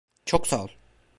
[0.25, 0.67] Çok sağ ol.